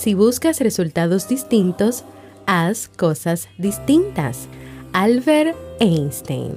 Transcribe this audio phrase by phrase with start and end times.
[0.00, 2.04] Si buscas resultados distintos,
[2.46, 4.48] haz cosas distintas.
[4.94, 6.56] Albert Einstein.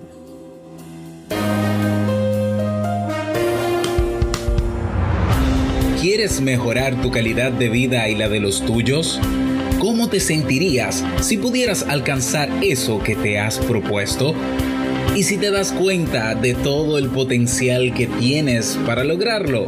[6.00, 9.20] ¿Quieres mejorar tu calidad de vida y la de los tuyos?
[9.82, 14.34] ¿Cómo te sentirías si pudieras alcanzar eso que te has propuesto?
[15.18, 19.68] ¿Y si te das cuenta de todo el potencial que tienes para lograrlo?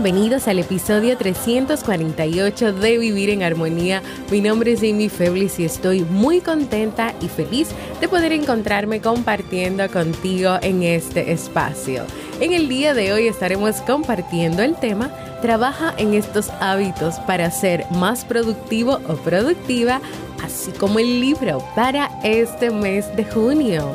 [0.00, 4.00] Bienvenidos al episodio 348 de Vivir en Armonía.
[4.30, 9.90] Mi nombre es Jamie Feblis y estoy muy contenta y feliz de poder encontrarme compartiendo
[9.90, 12.04] contigo en este espacio.
[12.38, 15.10] En el día de hoy estaremos compartiendo el tema
[15.42, 20.00] Trabaja en estos hábitos para ser más productivo o productiva,
[20.44, 23.90] así como el libro para este mes de junio.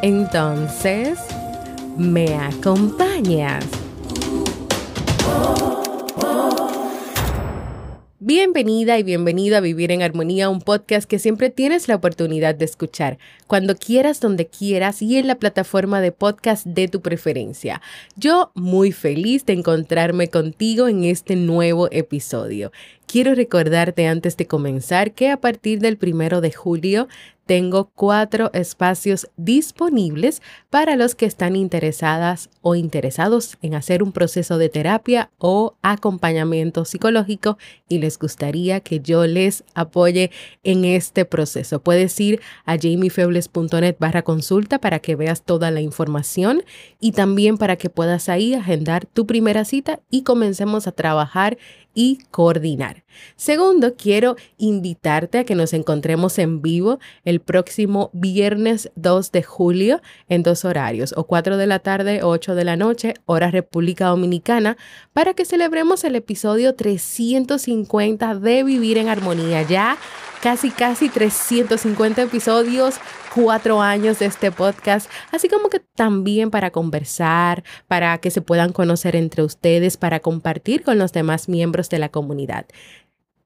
[0.00, 1.18] Entonces,
[1.94, 3.83] ¿me acompañas?
[8.26, 12.64] Bienvenida y bienvenido a Vivir en Armonía, un podcast que siempre tienes la oportunidad de
[12.64, 17.82] escuchar cuando quieras, donde quieras y en la plataforma de podcast de tu preferencia.
[18.16, 22.72] Yo muy feliz de encontrarme contigo en este nuevo episodio.
[23.06, 27.08] Quiero recordarte antes de comenzar que a partir del primero de julio
[27.46, 34.56] tengo cuatro espacios disponibles para los que están interesadas o interesados en hacer un proceso
[34.56, 40.30] de terapia o acompañamiento psicológico y les gustaría que yo les apoye
[40.62, 41.80] en este proceso.
[41.80, 46.62] Puedes ir a jamiefebles.net barra consulta para que veas toda la información
[46.98, 51.58] y también para que puedas ahí agendar tu primera cita y comencemos a trabajar
[51.94, 53.04] y coordinar.
[53.36, 60.00] Segundo, quiero invitarte a que nos encontremos en vivo el próximo viernes 2 de julio
[60.28, 64.06] en dos horarios, o 4 de la tarde o 8 de la noche, hora República
[64.06, 64.76] Dominicana,
[65.12, 69.62] para que celebremos el episodio 350 de Vivir en Armonía.
[69.62, 69.96] Ya
[70.44, 72.96] casi, casi 350 episodios,
[73.34, 78.74] cuatro años de este podcast, así como que también para conversar, para que se puedan
[78.74, 82.66] conocer entre ustedes, para compartir con los demás miembros de la comunidad.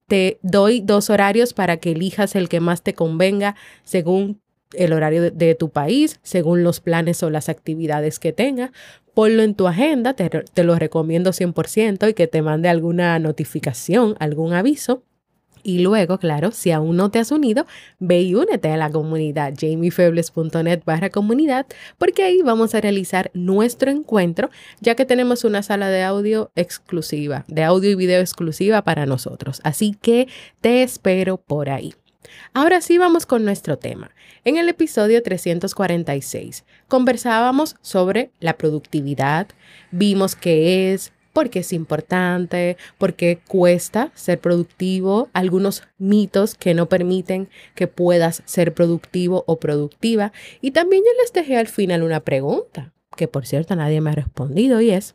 [0.09, 3.55] Te doy dos horarios para que elijas el que más te convenga
[3.85, 4.41] según
[4.73, 8.73] el horario de, tu país, según los planes o las actividades que tengas.
[9.15, 14.17] Ponlo en tu agenda, te, te lo recomiendo 100% y que te mande alguna notificación,
[14.19, 15.05] algún aviso.
[15.63, 17.67] Y luego, claro, si aún no te has unido,
[17.99, 21.67] ve y únete a la comunidad jamiefebles.net barra comunidad,
[21.99, 27.45] porque ahí vamos a realizar nuestro encuentro, ya que tenemos una sala de audio exclusiva,
[27.49, 29.61] de audio y video exclusiva para nosotros.
[29.65, 30.29] Así que
[30.61, 31.95] te espero por ahí.
[32.55, 34.11] Ahora sí vamos con nuestro tema.
[34.45, 39.49] En el episodio 346 conversábamos sobre la productividad,
[39.91, 46.75] vimos qué es, por qué es importante, por qué cuesta ser productivo, algunos mitos que
[46.75, 50.33] no permiten que puedas ser productivo o productiva.
[50.61, 54.15] Y también yo les dejé al final una pregunta, que por cierto nadie me ha
[54.17, 55.15] respondido, y es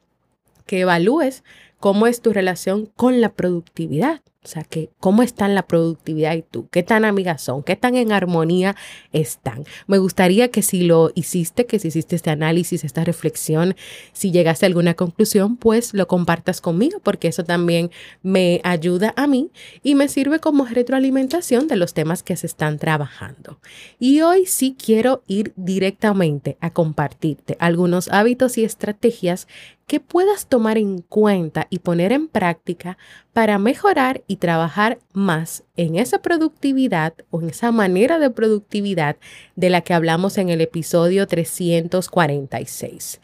[0.66, 1.44] que evalúes
[1.82, 4.22] cómo es tu relación con la productividad.
[4.44, 7.96] O sea, que cómo están la productividad y tú, qué tan amigas son, qué tan
[7.96, 8.76] en armonía
[9.14, 9.64] están.
[9.88, 13.76] Me gustaría que si lo hiciste, que si hiciste este análisis, esta reflexión,
[14.12, 17.90] si llegaste a alguna conclusión, pues lo compartas conmigo, porque eso también
[18.22, 19.52] me ayuda a mí
[19.82, 23.60] y me sirve como retroalimentación de los temas que se están trabajando.
[24.00, 29.48] Y hoy sí quiero ir directamente a compartirte algunos hábitos y estrategias
[29.94, 32.98] que puedas tomar en cuenta y poner en práctica
[33.32, 39.18] para mejorar y trabajar más en esa productividad o en esa manera de productividad
[39.56, 43.22] de la que hablamos en el episodio 346.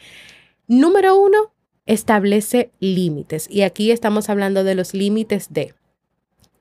[0.68, 1.52] Número uno,
[1.88, 3.48] establece límites.
[3.50, 5.74] Y aquí estamos hablando de los límites de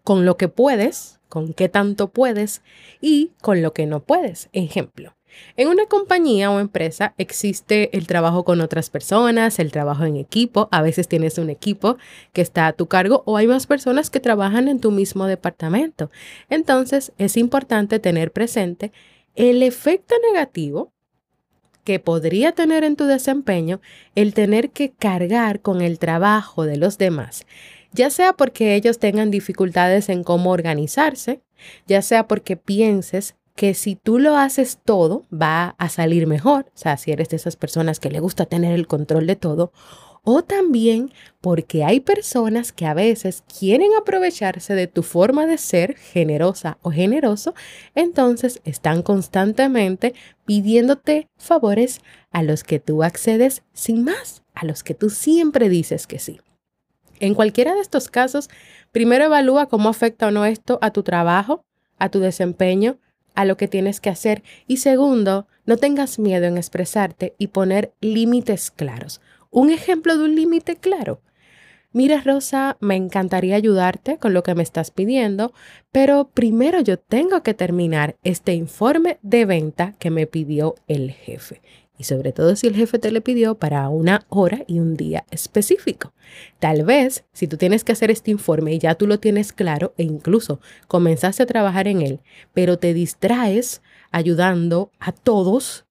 [0.05, 2.62] con lo que puedes, con qué tanto puedes
[3.02, 4.49] y con lo que no puedes.
[4.55, 5.18] Ejemplo,
[5.57, 10.69] en una compañía o empresa existe el trabajo con otras personas, el trabajo en equipo,
[10.71, 11.97] a veces tienes un equipo
[12.33, 16.11] que está a tu cargo o hay más personas que trabajan en tu mismo departamento.
[16.51, 18.93] Entonces es importante tener presente
[19.35, 20.93] el efecto negativo
[21.85, 23.81] que podría tener en tu desempeño
[24.15, 27.47] el tener que cargar con el trabajo de los demás,
[27.93, 31.41] ya sea porque ellos tengan dificultades en cómo organizarse,
[31.87, 36.66] ya sea porque pienses que si tú lo haces todo, va a salir mejor.
[36.69, 39.72] O sea, si eres de esas personas que le gusta tener el control de todo.
[40.22, 41.10] O también
[41.40, 46.93] porque hay personas que a veces quieren aprovecharse de tu forma de ser generosa o
[46.93, 47.52] generoso,
[47.96, 50.14] entonces están constantemente
[50.46, 52.00] pidiéndote favores
[52.31, 56.38] a los que tú accedes sin más, a los que tú siempre dices que sí.
[57.19, 58.50] En cualquiera de estos casos,
[58.93, 61.64] primero evalúa cómo afecta o no esto a tu trabajo,
[61.99, 63.00] a tu desempeño,
[63.35, 64.43] a lo que tienes que hacer.
[64.67, 69.21] Y segundo, no tengas miedo en expresarte y poner límites claros.
[69.51, 71.21] Un ejemplo de un límite claro.
[71.93, 75.53] Mira, Rosa, me encantaría ayudarte con lo que me estás pidiendo,
[75.91, 81.63] pero primero yo tengo que terminar este informe de venta que me pidió el jefe
[81.99, 85.25] y sobre todo si el jefe te le pidió para una hora y un día
[85.31, 86.12] específico.
[86.61, 89.93] Tal vez si tú tienes que hacer este informe y ya tú lo tienes claro
[89.99, 92.21] e incluso comenzaste a trabajar en él,
[92.55, 95.87] pero te distraes ayudando a todos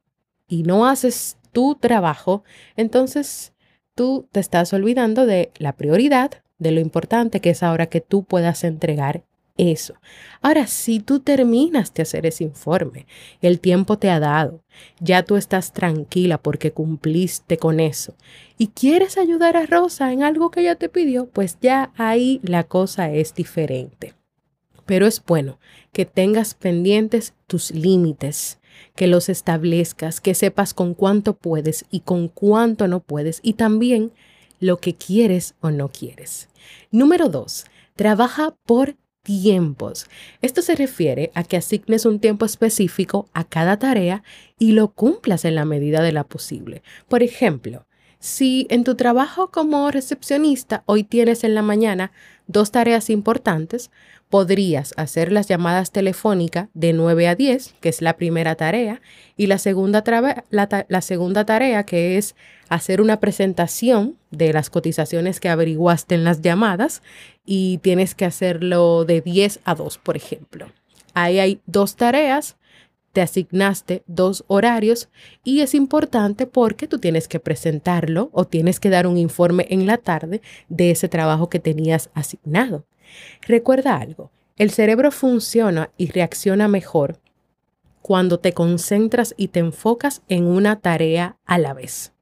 [0.48, 2.44] y no haces tu trabajo,
[2.76, 3.54] entonces
[3.94, 8.24] tú te estás olvidando de la prioridad, de lo importante que es ahora que tú
[8.24, 9.24] puedas entregar
[9.58, 9.96] eso.
[10.42, 13.06] Ahora, si tú terminas de hacer ese informe,
[13.42, 14.64] el tiempo te ha dado,
[15.00, 18.16] ya tú estás tranquila porque cumpliste con eso
[18.58, 22.64] y quieres ayudar a Rosa en algo que ella te pidió, pues ya ahí la
[22.64, 24.14] cosa es diferente.
[24.86, 25.60] Pero es bueno
[25.92, 28.60] que tengas pendientes tus límites,
[28.96, 34.12] que los establezcas, que sepas con cuánto puedes y con cuánto no puedes y también
[34.60, 36.50] lo que quieres o no quieres.
[36.92, 37.66] Número dos,
[37.96, 38.96] trabaja por
[39.28, 40.08] tiempos.
[40.42, 44.24] Esto se refiere a que asignes un tiempo específico a cada tarea
[44.58, 46.82] y lo cumplas en la medida de la posible.
[47.10, 47.86] Por ejemplo,
[48.20, 52.14] si en tu trabajo como recepcionista hoy tienes en la mañana
[52.48, 53.92] dos tareas importantes,
[54.30, 59.02] podrías hacer las llamadas telefónicas de 9 a 10, que es la primera tarea,
[59.36, 60.04] y la segunda,
[60.50, 62.36] la, segunda tarea, que es
[62.70, 67.02] hacer una presentación de las cotizaciones que averiguaste en las llamadas,
[67.48, 70.68] y tienes que hacerlo de 10 a 2, por ejemplo.
[71.16, 72.58] Ahí hay dos tareas,
[73.14, 75.10] te asignaste dos horarios
[75.44, 79.88] y es importante porque tú tienes que presentarlo o tienes que dar un informe en
[79.88, 82.86] la tarde de ese trabajo que tenías asignado.
[83.42, 87.20] Recuerda algo, el cerebro funciona y reacciona mejor
[88.02, 92.14] cuando te concentras y te enfocas en una tarea a la vez.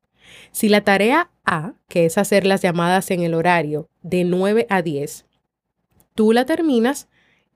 [0.51, 4.81] Si la tarea A, que es hacer las llamadas en el horario de 9 a
[4.81, 5.25] 10,
[6.13, 7.07] tú la terminas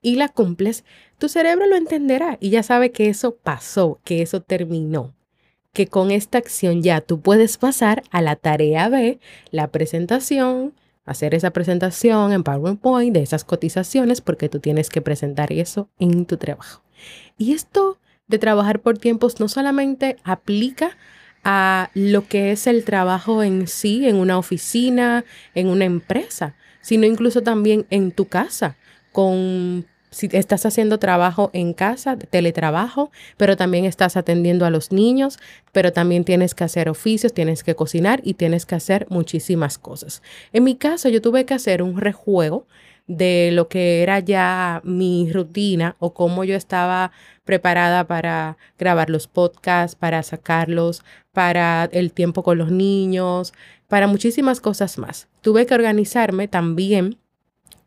[0.02, 0.84] y la cumples,
[1.18, 5.14] tu cerebro lo entenderá y ya sabe que eso pasó, que eso terminó,
[5.72, 9.18] que con esta acción ya tú puedes pasar a la tarea B,
[9.50, 10.74] la presentación,
[11.04, 16.24] hacer esa presentación en PowerPoint de esas cotizaciones porque tú tienes que presentar eso en
[16.26, 16.82] tu trabajo.
[17.36, 20.96] Y esto de trabajar por tiempos no solamente aplica
[21.44, 27.06] a lo que es el trabajo en sí, en una oficina, en una empresa, sino
[27.06, 28.76] incluso también en tu casa,
[29.12, 35.38] con si estás haciendo trabajo en casa, teletrabajo, pero también estás atendiendo a los niños,
[35.72, 40.22] pero también tienes que hacer oficios, tienes que cocinar y tienes que hacer muchísimas cosas.
[40.52, 42.66] En mi caso, yo tuve que hacer un rejuego
[43.10, 47.10] de lo que era ya mi rutina o cómo yo estaba
[47.44, 51.02] preparada para grabar los podcasts, para sacarlos,
[51.32, 53.52] para el tiempo con los niños,
[53.88, 55.26] para muchísimas cosas más.
[55.40, 57.18] Tuve que organizarme también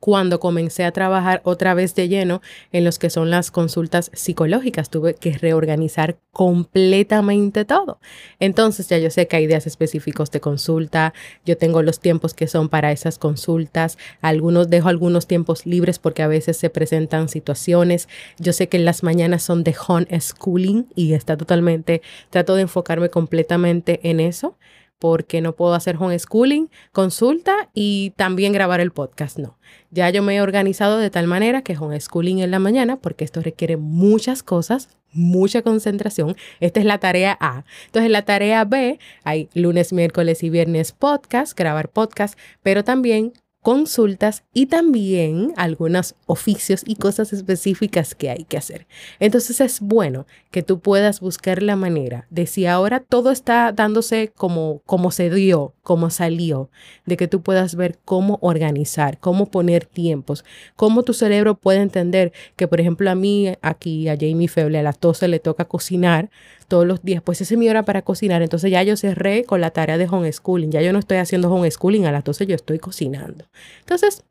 [0.03, 2.41] cuando comencé a trabajar otra vez de lleno
[2.73, 4.89] en los que son las consultas psicológicas.
[4.89, 8.01] Tuve que reorganizar completamente todo.
[8.41, 11.13] Entonces ya yo sé que hay días específicos de consulta,
[11.45, 16.21] yo tengo los tiempos que son para esas consultas, algunos dejo algunos tiempos libres porque
[16.21, 18.09] a veces se presentan situaciones.
[18.37, 23.07] Yo sé que las mañanas son de home schooling y está totalmente, trato de enfocarme
[23.07, 24.57] completamente en eso
[25.03, 29.37] porque no puedo hacer homeschooling, consulta y también grabar el podcast.
[29.37, 29.57] No,
[29.91, 33.41] ya yo me he organizado de tal manera que homeschooling en la mañana, porque esto
[33.41, 36.37] requiere muchas cosas, mucha concentración.
[36.61, 37.65] Esta es la tarea A.
[37.87, 43.33] Entonces, la tarea B, hay lunes, miércoles y viernes podcast, grabar podcast, pero también
[43.63, 48.85] consultas y también algunos oficios y cosas específicas que hay que hacer.
[49.19, 54.31] Entonces es bueno que tú puedas buscar la manera de si ahora todo está dándose
[54.35, 56.69] como, como se dio, como salió,
[57.05, 62.31] de que tú puedas ver cómo organizar, cómo poner tiempos, cómo tu cerebro puede entender
[62.55, 66.29] que, por ejemplo, a mí, aquí, a Jamie Feble, a las 12 le toca cocinar
[66.69, 68.41] todos los días, pues esa es mi hora para cocinar.
[68.41, 72.05] Entonces ya yo cerré con la tarea de homeschooling, ya yo no estoy haciendo homeschooling
[72.05, 73.45] a las 12, yo estoy cocinando.
[73.81, 74.23] Entonces,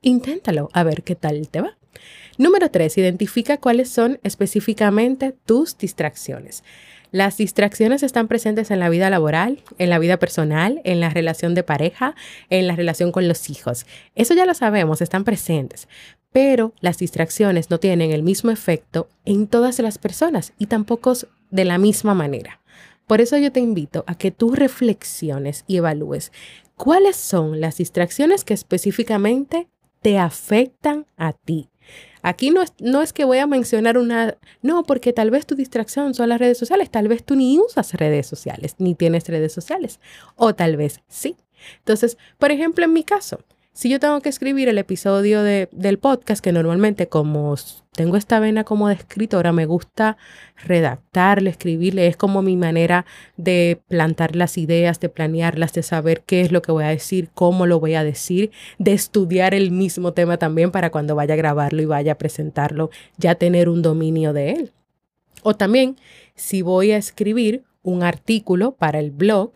[0.00, 1.76] inténtalo a ver qué tal te va.
[2.38, 6.62] Número tres, identifica cuáles son específicamente tus distracciones.
[7.10, 11.54] Las distracciones están presentes en la vida laboral, en la vida personal, en la relación
[11.54, 12.14] de pareja,
[12.50, 13.86] en la relación con los hijos.
[14.14, 15.88] Eso ya lo sabemos, están presentes.
[16.32, 21.14] Pero las distracciones no tienen el mismo efecto en todas las personas y tampoco
[21.50, 22.60] de la misma manera.
[23.06, 26.30] Por eso yo te invito a que tú reflexiones y evalúes
[26.76, 29.68] cuáles son las distracciones que específicamente
[30.02, 31.70] te afectan a ti.
[32.22, 35.54] Aquí no es, no es que voy a mencionar una, no, porque tal vez tu
[35.54, 39.52] distracción son las redes sociales, tal vez tú ni usas redes sociales, ni tienes redes
[39.52, 40.00] sociales,
[40.36, 41.36] o tal vez sí.
[41.78, 43.40] Entonces, por ejemplo, en mi caso,
[43.78, 47.54] si yo tengo que escribir el episodio de, del podcast, que normalmente como
[47.92, 50.16] tengo esta vena como de escritora, me gusta
[50.64, 53.06] redactarle, escribirle, es como mi manera
[53.36, 57.30] de plantar las ideas, de planearlas, de saber qué es lo que voy a decir,
[57.34, 61.36] cómo lo voy a decir, de estudiar el mismo tema también para cuando vaya a
[61.36, 64.72] grabarlo y vaya a presentarlo, ya tener un dominio de él.
[65.44, 65.94] O también,
[66.34, 69.52] si voy a escribir un artículo para el blog,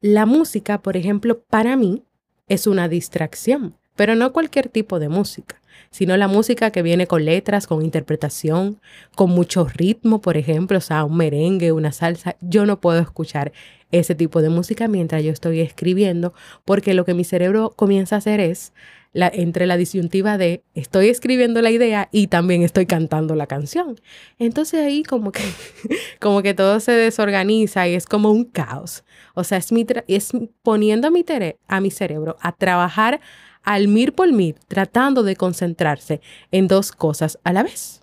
[0.00, 2.02] la música, por ejemplo, para mí
[2.48, 7.24] es una distracción, pero no cualquier tipo de música, sino la música que viene con
[7.24, 8.80] letras, con interpretación,
[9.14, 12.36] con mucho ritmo, por ejemplo, o sea, un merengue, una salsa.
[12.40, 13.52] Yo no puedo escuchar
[13.90, 18.18] ese tipo de música mientras yo estoy escribiendo, porque lo que mi cerebro comienza a
[18.18, 18.72] hacer es
[19.12, 24.00] la, entre la disyuntiva de estoy escribiendo la idea y también estoy cantando la canción.
[24.38, 25.42] Entonces ahí como que,
[26.20, 29.04] como que todo se desorganiza y es como un caos.
[29.34, 30.30] O sea, es, mi es
[30.62, 31.24] poniendo a mi,
[31.68, 33.20] a mi cerebro a trabajar
[33.62, 38.02] al mir por mir, tratando de concentrarse en dos cosas a la vez.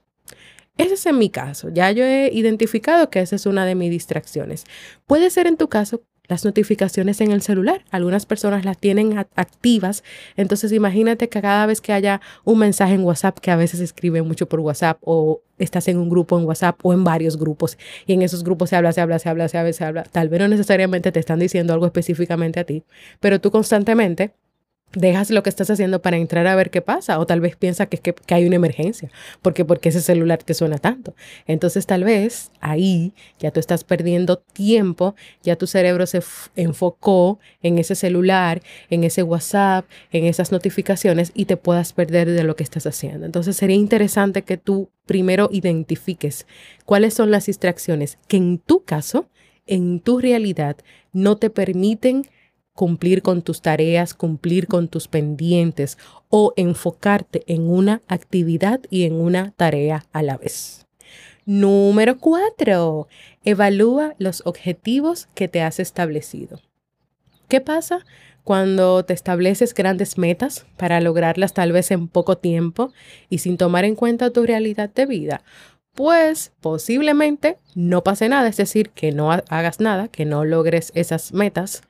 [0.78, 1.70] Ese es en mi caso.
[1.70, 4.66] Ya yo he identificado que esa es una de mis distracciones.
[5.08, 7.84] Puede ser en tu caso las notificaciones en el celular.
[7.92, 10.04] Algunas personas las tienen activas.
[10.36, 13.86] Entonces imagínate que cada vez que haya un mensaje en WhatsApp, que a veces se
[13.86, 17.78] escribe mucho por WhatsApp o estás en un grupo en WhatsApp o en varios grupos
[18.06, 20.04] y en esos grupos se habla, se habla, se habla, se habla, se habla.
[20.04, 22.84] Tal vez no necesariamente te están diciendo algo específicamente a ti,
[23.20, 24.34] pero tú constantemente
[24.94, 27.86] dejas lo que estás haciendo para entrar a ver qué pasa o tal vez piensa
[27.88, 29.12] que, que, que hay una emergencia,
[29.42, 31.16] porque porque ese celular te suena tanto.
[31.48, 36.22] Entonces tal vez ahí ya tú estás perdiendo tiempo, ya tu cerebro se
[36.56, 42.44] enfocó en ese celular, en ese WhatsApp, en esas notificaciones y te puedas perder de
[42.44, 43.26] lo que estás haciendo.
[43.26, 46.48] Entonces sería interesante que tú primero identifiques
[46.86, 49.30] cuáles son las distracciones que en tu caso,
[49.68, 50.78] en tu realidad,
[51.12, 52.24] no te permiten
[52.76, 55.98] cumplir con tus tareas, cumplir con tus pendientes
[56.30, 60.86] o enfocarte en una actividad y en una tarea a la vez.
[61.46, 63.08] Número cuatro,
[63.44, 66.60] evalúa los objetivos que te has establecido.
[67.48, 68.06] ¿Qué pasa
[68.44, 72.92] cuando te estableces grandes metas para lograrlas tal vez en poco tiempo
[73.30, 75.44] y sin tomar en cuenta tu realidad de vida?
[75.94, 81.32] Pues posiblemente no pase nada, es decir, que no hagas nada, que no logres esas
[81.32, 81.84] metas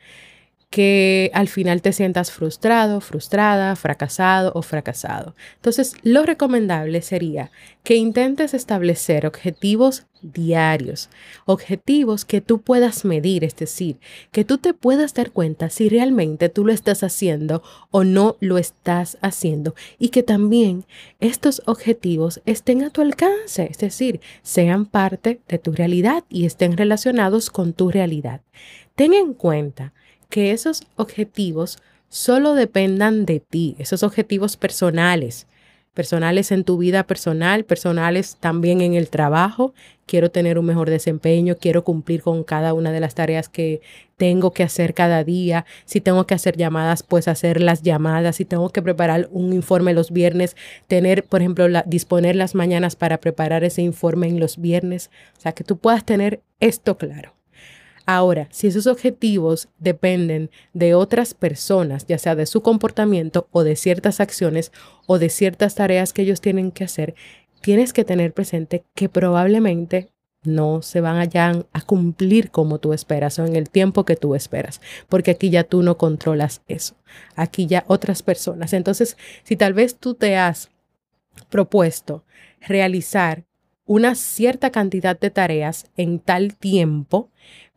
[0.70, 5.36] que al final te sientas frustrado, frustrada, fracasado o fracasado.
[5.56, 7.52] Entonces, lo recomendable sería
[7.84, 11.10] que intentes establecer objetivos diarios,
[11.46, 13.98] objetivos que tú puedas medir, es decir,
[14.32, 18.58] que tú te puedas dar cuenta si realmente tú lo estás haciendo o no lo
[18.58, 20.86] estás haciendo y que también
[21.20, 26.78] estos objetivos estén a tu alcance, es decir, sean parte de tu realidad y estén
[26.78, 28.42] relacionados con tu realidad.
[28.96, 29.94] Ten en cuenta
[30.30, 31.80] que esos objetivos
[32.10, 35.48] solo dependan de ti, esos objetivos personales,
[35.96, 39.74] personales en tu vida personal, personales también en el trabajo.
[40.06, 43.82] Quiero tener un mejor desempeño, quiero cumplir con cada una de las tareas que
[44.18, 45.66] tengo que hacer cada día.
[45.86, 48.36] Si tengo que hacer llamadas, pues hacer las llamadas.
[48.36, 50.56] Si tengo que preparar un informe los viernes,
[50.88, 55.10] tener, por ejemplo, disponer las mañanas para preparar ese informe en los viernes.
[55.38, 57.35] O sea, que tú puedas tener esto claro.
[58.06, 63.76] Ahora, si esos objetivos dependen de otras personas, ya sea de su comportamiento o de
[63.76, 64.72] ciertas acciones
[65.08, 67.16] o de ciertas tareas que ellos tienen que hacer,
[67.62, 70.10] tienes que tener presente que probablemente
[70.44, 74.82] no se van a cumplir como tú esperas o en el tiempo que tú esperas,
[75.10, 76.96] porque aquí ya tú no controlas eso,
[77.36, 78.74] aquí ya otras personas.
[78.74, 80.70] Entonces, si tal vez tú te has
[81.50, 82.24] propuesto
[82.62, 83.46] realizar
[83.86, 87.30] una cierta cantidad de tareas en tal tiempo,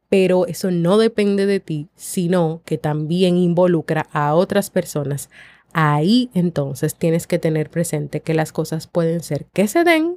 [0.09, 5.29] pero eso no depende de ti, sino que también involucra a otras personas.
[5.73, 10.17] Ahí entonces tienes que tener presente que las cosas pueden ser que se den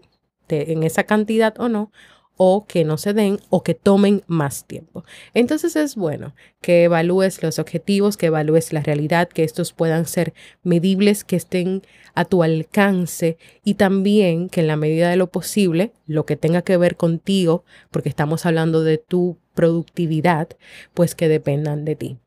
[0.50, 1.91] en esa cantidad o no,
[2.43, 5.03] o que no se den o que tomen más tiempo.
[5.33, 10.33] Entonces es bueno que evalúes los objetivos, que evalúes la realidad, que estos puedan ser
[10.63, 11.83] medibles, que estén
[12.15, 16.63] a tu alcance y también que en la medida de lo posible, lo que tenga
[16.63, 20.50] que ver contigo, porque estamos hablando de tu productividad,
[20.93, 22.17] pues que dependan de ti.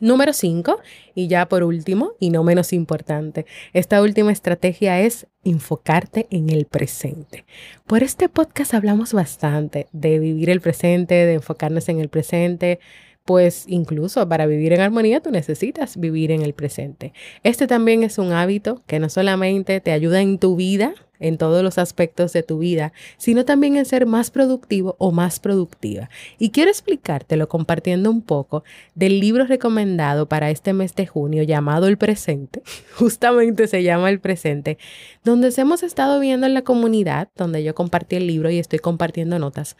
[0.00, 0.78] Número 5,
[1.16, 6.66] y ya por último, y no menos importante, esta última estrategia es enfocarte en el
[6.66, 7.44] presente.
[7.84, 12.78] Por este podcast hablamos bastante de vivir el presente, de enfocarnos en el presente,
[13.24, 17.12] pues incluso para vivir en armonía tú necesitas vivir en el presente.
[17.42, 21.62] Este también es un hábito que no solamente te ayuda en tu vida, en todos
[21.62, 26.10] los aspectos de tu vida, sino también en ser más productivo o más productiva.
[26.38, 31.86] Y quiero explicártelo compartiendo un poco del libro recomendado para este mes de junio llamado
[31.86, 32.62] El Presente,
[32.94, 34.78] justamente se llama El Presente,
[35.24, 39.38] donde hemos estado viendo en la comunidad, donde yo compartí el libro y estoy compartiendo
[39.38, 39.76] notas,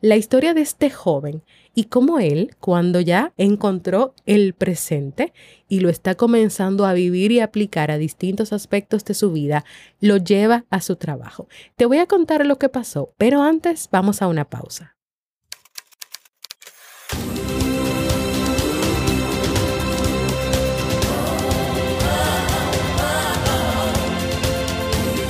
[0.00, 1.42] la historia de este joven
[1.74, 5.32] y cómo él, cuando ya encontró el presente
[5.68, 9.64] y lo está comenzando a vivir y aplicar a distintos aspectos de su vida,
[10.00, 11.48] lo lleva a su trabajo.
[11.76, 14.96] Te voy a contar lo que pasó, pero antes vamos a una pausa.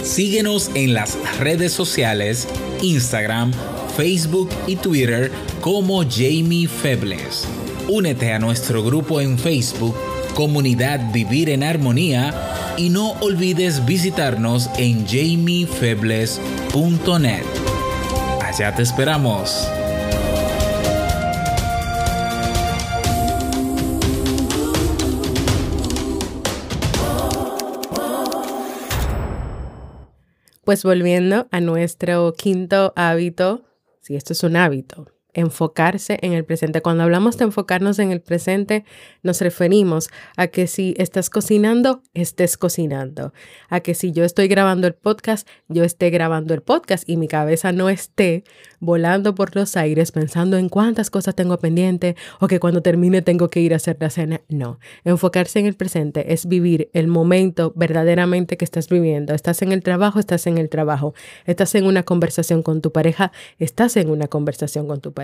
[0.03, 2.47] Síguenos en las redes sociales,
[2.83, 3.51] Instagram,
[3.97, 5.31] Facebook y Twitter
[5.63, 7.47] como Jamie Febles.
[7.89, 9.95] Únete a nuestro grupo en Facebook,
[10.35, 12.35] Comunidad Vivir en Armonía,
[12.77, 17.45] y no olvides visitarnos en jamiefebles.net.
[18.43, 19.69] Allá te esperamos.
[30.65, 33.63] Pues volviendo a nuestro quinto hábito,
[34.01, 36.83] si esto es un hábito, enfocarse en el presente.
[36.83, 38.85] Cuando hablamos de enfocarnos en el presente,
[39.23, 43.33] nos referimos a que si estás cocinando, estés cocinando.
[43.69, 47.29] A que si yo estoy grabando el podcast, yo esté grabando el podcast y mi
[47.29, 48.45] cabeza no esté
[48.79, 53.49] volando por los aires pensando en cuántas cosas tengo pendiente o que cuando termine tengo
[53.49, 54.43] que ir a hacer la cena.
[54.49, 59.35] No, enfocarse en el presente es vivir el momento verdaderamente que estás viviendo.
[59.35, 61.15] Estás en el trabajo, estás en el trabajo.
[61.47, 65.22] Estás en una conversación con tu pareja, estás en una conversación con tu pareja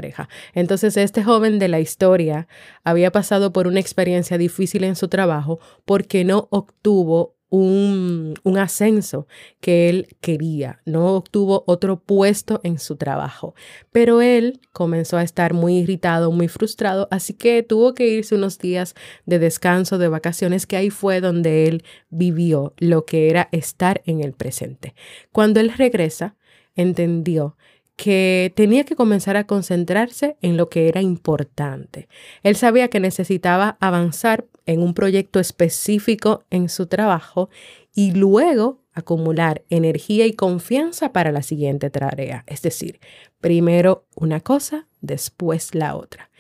[0.55, 2.49] entonces este joven de la historia
[2.85, 9.27] había pasado por una experiencia difícil en su trabajo porque no obtuvo un, un, ascenso
[9.61, 13.55] que él quería, no obtuvo otro puesto en su trabajo,
[13.91, 18.59] pero él comenzó a estar muy irritado, muy frustrado, así que tuvo que irse unos
[18.59, 24.03] días de descanso, de vacaciones, que ahí fue donde él vivió lo que era estar
[24.05, 24.95] en el presente.
[25.33, 26.37] Cuando él regresa,
[26.75, 27.57] entendió
[27.99, 32.09] que tenía que comenzar a concentrarse en lo que era importante.
[32.45, 37.51] Él sabía que necesitaba avanzar en un proyecto específico en su trabajo
[37.93, 42.45] y luego acumular energía y confianza para la siguiente tarea.
[42.47, 43.01] Es decir,
[43.41, 46.31] primero una cosa, después la otra.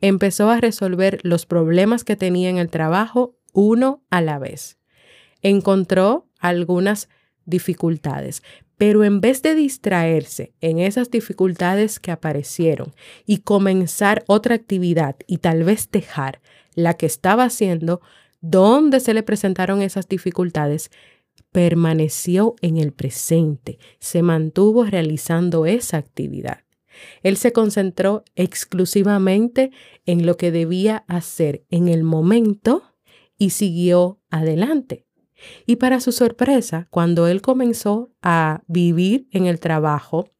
[0.00, 4.78] Empezó a resolver los problemas que tenía en el trabajo uno a la vez.
[5.42, 7.08] Encontró algunas
[7.44, 8.44] dificultades,
[8.78, 12.94] pero en vez de distraerse en esas dificultades que aparecieron
[13.26, 16.40] y comenzar otra actividad y tal vez dejar
[16.74, 18.00] la que estaba haciendo,
[18.40, 20.90] donde se le presentaron esas dificultades,
[21.50, 26.60] permaneció en el presente, se mantuvo realizando esa actividad.
[27.22, 29.72] Él se concentró exclusivamente
[30.06, 32.94] en lo que debía hacer en el momento
[33.38, 35.07] y siguió adelante.
[35.66, 40.30] Y para su sorpresa, cuando él comenzó a vivir en el trabajo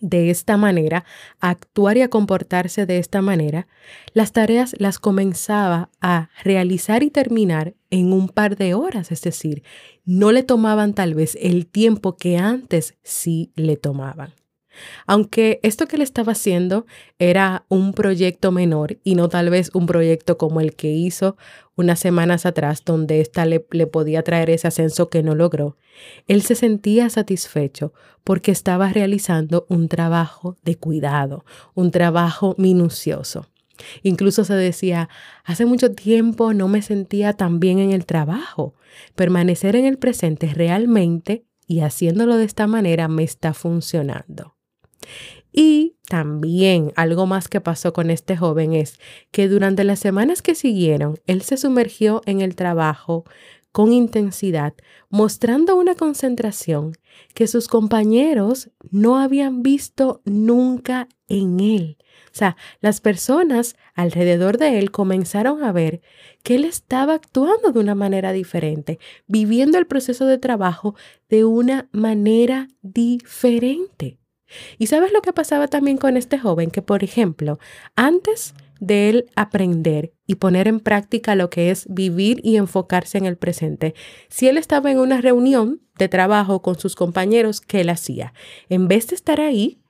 [0.00, 1.04] de esta manera,
[1.40, 3.66] a actuar y a comportarse de esta manera,
[4.12, 9.62] las tareas las comenzaba a realizar y terminar en un par de horas, es decir,
[10.04, 14.34] no le tomaban tal vez el tiempo que antes sí le tomaban.
[15.06, 16.86] Aunque esto que le estaba haciendo
[17.18, 21.36] era un proyecto menor y no tal vez un proyecto como el que hizo
[21.76, 25.76] unas semanas atrás, donde ésta le, le, podía traer ese ascenso que no logró,
[26.26, 27.92] él se sentía satisfecho
[28.24, 33.46] porque estaba realizando un trabajo de cuidado, un trabajo minucioso.
[34.02, 35.08] Incluso se decía,
[35.44, 38.74] hace mucho tiempo no me sentía tan bien en el trabajo.
[39.14, 44.57] Permanecer en el presente realmente y haciéndolo de esta manera me está funcionando.
[45.52, 48.98] Y también algo más que pasó con este joven es
[49.30, 53.24] que durante las semanas que siguieron, él se sumergió en el trabajo
[53.72, 54.74] con intensidad,
[55.08, 56.92] mostrando una concentración
[57.34, 61.96] que sus compañeros no habían visto nunca en él.
[62.32, 66.00] O sea, las personas alrededor de él comenzaron a ver
[66.42, 70.94] que él estaba actuando de una manera diferente, viviendo el proceso de trabajo
[71.28, 74.18] de una manera diferente.
[74.78, 76.70] ¿Y sabes lo que pasaba también con este joven?
[76.70, 77.58] Que, por ejemplo,
[77.96, 83.26] antes de él aprender y poner en práctica lo que es vivir y enfocarse en
[83.26, 83.94] el presente.
[84.28, 88.32] Si él estaba en una reunión de trabajo con sus compañeros, ¿qué él hacía?
[88.68, 89.80] En vez de estar ahí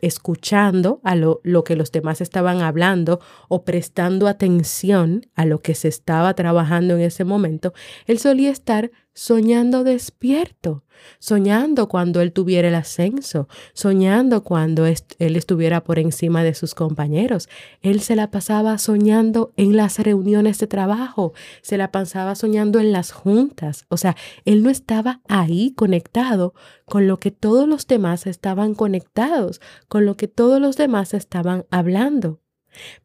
[0.00, 5.74] escuchando a lo, lo, que los demás estaban hablando o prestando atención a lo que
[5.74, 7.72] se estaba trabajando en ese momento,
[8.06, 10.82] él solía estar soñando despierto,
[11.20, 17.48] soñando cuando él tuviera el ascenso, soñando cuando él estuviera por encima de sus compañeros.
[17.80, 22.92] Él se la pasaba soñando en las reuniones de trabajo, se la pasaba soñando en
[22.92, 23.86] las juntas.
[23.88, 29.60] O sea, él no estaba ahí conectado con lo que todos los demás estaban conectados,
[29.88, 32.40] con lo que todos los demás estaban hablando.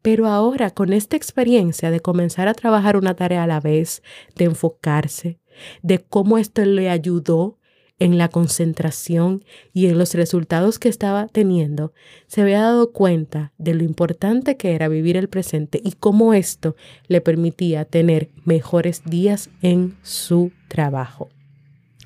[0.01, 4.01] Pero ahora, con esta experiencia de comenzar a trabajar una tarea a la vez,
[4.35, 5.38] de enfocarse,
[5.81, 7.59] de cómo esto le ayudó
[7.99, 9.43] en la concentración
[9.73, 11.93] y en los resultados que estaba teniendo,
[12.27, 16.75] se había dado cuenta de lo importante que era vivir el presente y cómo esto
[17.07, 21.29] le permitía tener mejores días en su trabajo.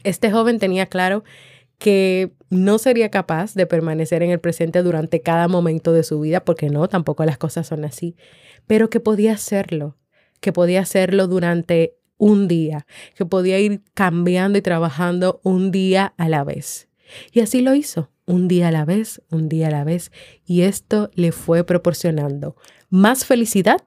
[0.04, 1.24] Este joven tenía claro
[1.78, 6.44] que no sería capaz de permanecer en el presente durante cada momento de su vida,
[6.44, 8.16] porque no, tampoco las cosas son así,
[8.68, 9.98] pero que podía hacerlo,
[10.40, 16.30] que podía hacerlo durante un día, que podía ir cambiando y trabajando un día a
[16.30, 16.90] la vez.
[17.32, 20.12] Y así lo hizo, un día a la vez, un día a la vez,
[20.46, 22.56] y esto le fue proporcionando
[22.90, 23.82] más felicidad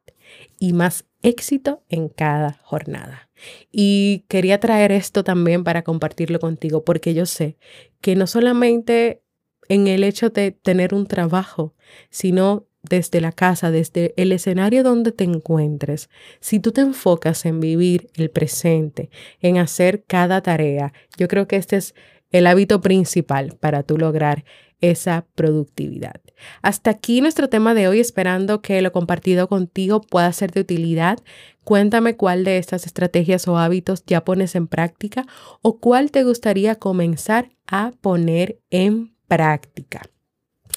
[0.59, 3.31] y más éxito en cada jornada.
[3.71, 7.59] Y quería traer esto también para compartirlo contigo, porque yo sé
[8.01, 9.23] que no solamente
[9.69, 11.75] en el hecho de tener un trabajo,
[12.11, 16.09] sino desde la casa, desde el escenario donde te encuentres,
[16.41, 21.57] si tú te enfocas en vivir el presente, en hacer cada tarea, yo creo que
[21.57, 21.95] este es
[22.31, 24.45] el hábito principal para tú lograr
[24.81, 26.21] esa productividad.
[26.63, 31.19] Hasta aquí nuestro tema de hoy, esperando que lo compartido contigo pueda ser de utilidad.
[31.65, 35.27] Cuéntame cuál de estas estrategias o hábitos ya pones en práctica
[35.63, 40.03] o cuál te gustaría comenzar a poner en práctica.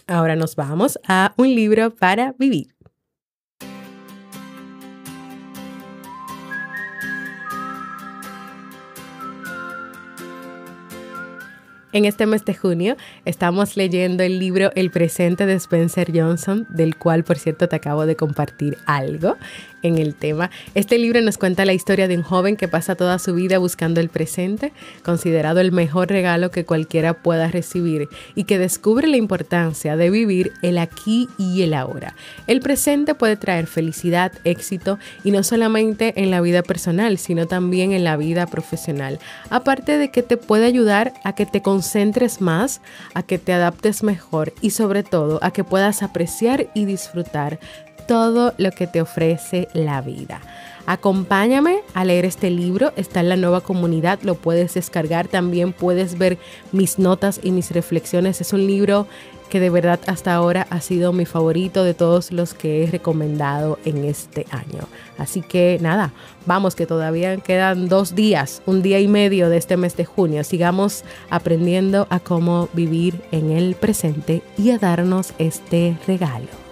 [0.08, 2.76] Ahora nos vamos a un libro para vivir.
[11.92, 16.96] En este mes de junio estamos leyendo el libro El presente de Spencer Johnson, del
[16.96, 19.38] cual por cierto te acabo de compartir algo
[19.84, 20.50] en el tema.
[20.76, 24.00] Este libro nos cuenta la historia de un joven que pasa toda su vida buscando
[24.00, 29.96] el presente, considerado el mejor regalo que cualquiera pueda recibir y que descubre la importancia
[29.96, 32.16] de vivir el aquí y el ahora.
[32.48, 37.92] El presente puede traer felicidad, éxito y no solamente en la vida personal, sino también
[37.92, 39.20] en la vida profesional.
[39.50, 42.82] Aparte de que te puede ayudar a que te concentres más,
[43.14, 47.60] a que te adaptes mejor y sobre todo a que puedas apreciar y disfrutar
[48.10, 50.42] todo lo que te ofrece la vida.
[50.88, 56.18] Acompáñame a leer este libro, está en la nueva comunidad, lo puedes descargar, también puedes
[56.18, 56.40] ver
[56.72, 58.42] mis notas y mis reflexiones.
[58.42, 59.06] Es un libro
[59.52, 63.78] que de verdad hasta ahora ha sido mi favorito de todos los que he recomendado
[63.86, 64.88] en este año.
[65.20, 66.12] Así que nada,
[66.48, 70.44] vamos que todavía quedan dos días, un día y medio de este mes de junio.
[70.44, 76.69] Sigamos aprendiendo a cómo vivir en el presente y a darnos este regalo.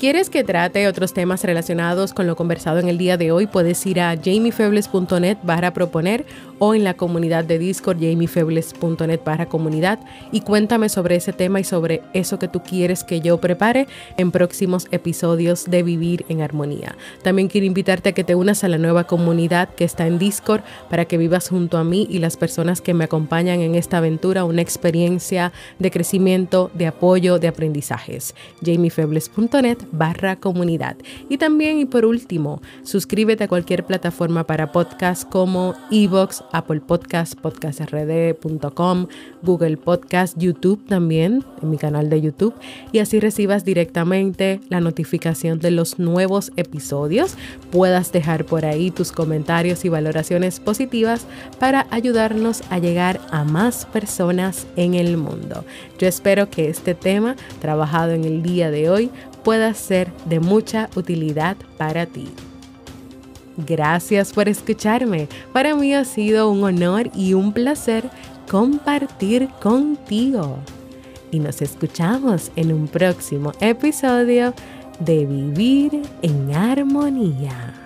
[0.00, 3.84] Quieres que trate otros temas relacionados con lo conversado en el día de hoy, puedes
[3.84, 6.24] ir a jamiefebles.net barra proponer
[6.58, 9.98] o en la comunidad de Discord jamiefebles.net barra comunidad
[10.32, 14.30] y cuéntame sobre ese tema y sobre eso que tú quieres que yo prepare en
[14.30, 16.96] próximos episodios de Vivir en Armonía.
[17.22, 20.62] También quiero invitarte a que te unas a la nueva comunidad que está en Discord
[20.88, 24.44] para que vivas junto a mí y las personas que me acompañan en esta aventura
[24.44, 28.34] una experiencia de crecimiento, de apoyo, de aprendizajes.
[28.64, 30.96] jamiefebles.net barra comunidad.
[31.28, 37.34] Y también y por último, suscríbete a cualquier plataforma para podcast como Evox, Apple Podcast,
[37.34, 39.06] podcastrd.com,
[39.42, 42.54] Google Podcast, YouTube también, en mi canal de YouTube,
[42.92, 47.34] y así recibas directamente la notificación de los nuevos episodios.
[47.70, 51.26] Puedas dejar por ahí tus comentarios y valoraciones positivas
[51.58, 55.64] para ayudarnos a llegar a más personas en el mundo.
[55.98, 59.10] Yo espero que este tema trabajado en el día de hoy
[59.42, 62.28] pueda ser de mucha utilidad para ti.
[63.56, 65.28] Gracias por escucharme.
[65.52, 68.08] Para mí ha sido un honor y un placer
[68.50, 70.58] compartir contigo.
[71.30, 74.54] Y nos escuchamos en un próximo episodio
[74.98, 77.79] de Vivir en Armonía.